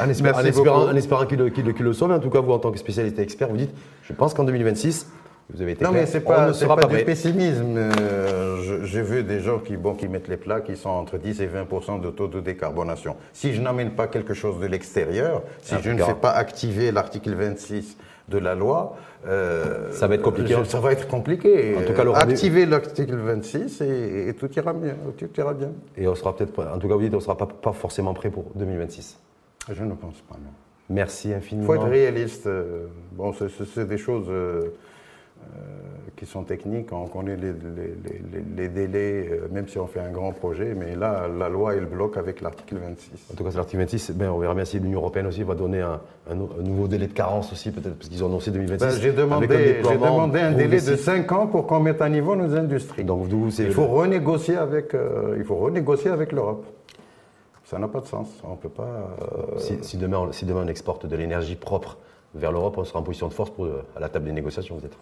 [0.00, 2.12] En, espérant, espérant- espérant qu'il le, qu'il le- qu'il le sauve.
[2.12, 4.44] En tout cas, vous, en tant que spécialiste et expert, vous dites, je pense qu'en
[4.44, 5.06] 2026,
[5.54, 7.04] vous avez été Non, clair, mais c'est on pas, ne c'est sera pas pas du
[7.04, 7.76] pessimisme.
[7.76, 11.40] Euh, J'ai vu des gens qui, bon, qui mettent les plats qui sont entre 10
[11.42, 13.16] et 20 de taux de décarbonation.
[13.32, 17.34] Si je n'amène pas quelque chose de l'extérieur, si je ne fais pas activer l'article
[17.34, 17.96] 26
[18.28, 20.54] de la loi, euh, Ça va être compliqué.
[20.58, 21.76] je- ça va être compliqué.
[21.76, 24.94] En tout cas, activer l'article 26 et, et tout ira bien.
[25.18, 25.70] Tout ira bien.
[25.96, 28.14] Et on sera peut-être, en tout cas, vous dites, on ne sera pas, pas forcément
[28.14, 29.18] prêt pour 2026.
[29.70, 30.36] Je ne pense pas.
[30.36, 30.50] Non.
[30.88, 31.66] Merci Il infiniment.
[31.66, 32.46] faut être réaliste.
[32.46, 34.72] euh, Bon, c'est- des choses euh,
[36.16, 36.92] qui sont techniques.
[36.92, 40.30] On connaît les, les- les- les- les délais, euh, même si on fait un grand
[40.32, 40.74] projet.
[40.78, 43.28] Mais là, la loi, elle bloque avec l'article 26.
[43.32, 44.10] En tout cas, c'est l'article 26.
[44.12, 46.00] Ben, on verra bien si l'Union européenne aussi va donner un,
[46.30, 48.84] un nou- un nouveau délai de carence aussi, peut-être, parce qu'ils ont annoncé 2026.
[48.84, 49.00] Ben,
[49.88, 51.04] J'ai demandé, un délai de progressif.
[51.04, 53.04] 5 ans pour qu'on mette à niveau nos industries.
[53.04, 53.26] Donc,
[53.64, 56.66] il faut renégocier avec, euh, il faut renégocier avec l'Europe.
[57.64, 58.28] Ça n'a pas de sens.
[58.44, 58.82] On peut pas.
[58.84, 61.96] euh, si, si demain, on- si demain on exporte de l'énergie propre
[62.34, 64.76] vers l'Europe, on sera en position de force pour, euh, à la table des négociations,
[64.76, 64.98] peut-être.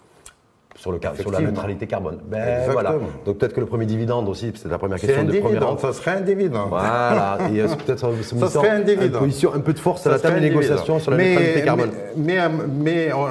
[0.77, 2.19] Sur, le, car- sur la neutralité carbone.
[2.27, 2.95] Ben, voilà.
[3.27, 5.63] Donc peut-être que le premier dividende aussi, c'est la première question première dividende.
[5.63, 5.81] rente.
[5.81, 6.69] Ça serait un dividende.
[6.71, 9.21] Voilà, et euh, c'est peut-être euh, Ça serait un dividende.
[9.21, 11.91] position, un peu de force à la table des négociations sur la Mais- neutralité carbone.
[12.17, 13.27] Mais, mais, mais on-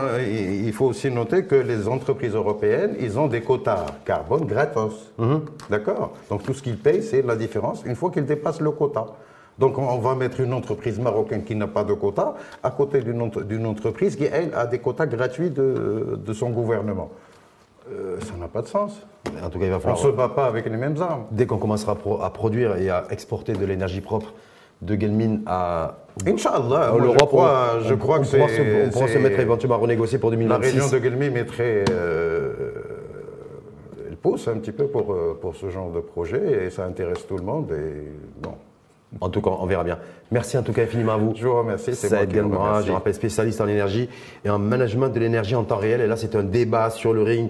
[0.65, 5.12] il faut aussi noter que les entreprises européennes, ils ont des quotas carbone gratos.
[5.17, 5.41] Mhm.
[5.71, 6.13] D'accord?
[6.30, 9.06] Donc tout ce qu'ils payent, c'est la différence une fois qu'ils dépassent le quota.
[9.58, 13.21] Donc on- va mettre une entreprise marocaine qui n'a pas de quota à côté d'une
[13.21, 17.10] entre- d'une entreprise qui, elle, a des quotas gratuits de, de son gouvernement.
[17.91, 19.02] Euh, ça n'a pas de sens.
[19.43, 19.97] En tout cas, il va On ne falloir.
[19.99, 21.25] se bat pas avec les mêmes armes.
[21.32, 24.34] Dès qu'on commencera à, pro- à produire et à exporter de l'énergie propre
[24.82, 28.47] de Guelmine à Inch'Allah, moi, je l'Europe, crois, on, je on- crois on que pourra
[28.47, 30.71] c'est- se, on pourra se mettre éventuellement à renégocier pour La 2026.
[30.80, 31.84] région de Guelmim est très.
[31.91, 32.71] euh,
[34.08, 37.25] elle pousse un petit peu pour, euh, pour ce genre de projet et ça intéresse
[37.28, 37.71] tout le monde.
[37.71, 38.08] Et
[38.41, 38.54] bon,
[39.21, 39.97] En tout cas, on verra bien.
[40.32, 41.34] Merci en tout cas infiniment à vous.
[41.36, 41.95] je vous remercie.
[41.95, 44.08] C'est Saïd Galmara, je rappelle spécialiste en énergie
[44.45, 45.99] et en management de l'énergie en temps réel.
[46.02, 47.49] Et là, c'est un débat sur le ring,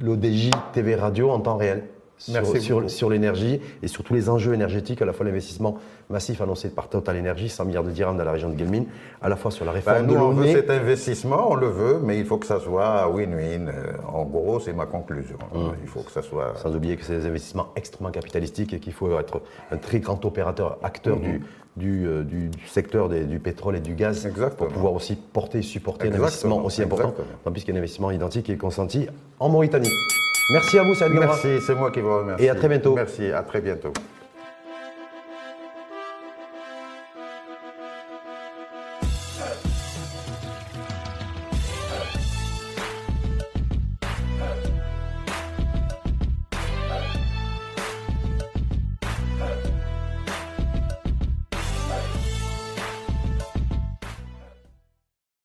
[0.00, 1.88] l'ODJ TV Radio en temps réel.
[2.18, 5.78] Sur, Merci sur, l'énergie et sur tous les enjeux énergétiques, à la fois l'investissement
[6.10, 8.86] massif annoncé par Total Energy, 100 milliards de dirhams dans la région de Guelmine,
[9.22, 10.52] à la fois sur la Ben, réforme nous, de on veut l'ONU.
[10.54, 13.68] cet investissement, on le veut, mais il faut que ça soit win-win.
[13.68, 15.36] Euh, En gros, c'est ma conclusion.
[15.54, 15.58] Mmh.
[15.82, 16.54] Il faut que ça soit.
[16.56, 20.24] Sans oublier que c'est des investissements extrêmement capitalistiques et qu'il faut être un très grand
[20.24, 21.42] opérateur, acteur du,
[21.76, 24.56] du, euh, du- du secteur des- du pétrole et du gaz Exactement.
[24.56, 27.38] pour pouvoir aussi porter et supporter un investissement aussi important, exactement.
[27.44, 29.06] tant puisqu'il y a un investissement identique et consenti
[29.38, 29.88] en Mauritanie.
[30.50, 31.26] Merci à vous, Gamra.
[31.26, 32.44] Merci, c'est moi qui vous remercie.
[32.44, 32.94] Et à très bientôt.
[32.94, 33.92] Merci, à très bientôt.